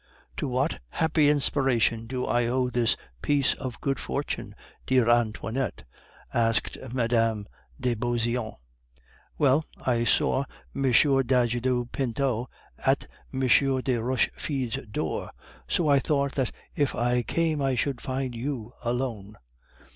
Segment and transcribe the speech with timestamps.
[0.37, 4.55] "To what happy inspiration do I owe this piece of good fortune,
[4.87, 5.83] dear Antoinette?"
[6.33, 7.43] asked Mme.
[7.79, 8.55] de Beauseant.
[9.37, 10.45] "Well, I saw
[10.75, 10.81] M.
[10.91, 12.49] d'Ajuda Pinto
[12.83, 13.41] at M.
[13.41, 15.29] de Rochefide's door,
[15.67, 19.37] so I thought that if I came I should find you alone."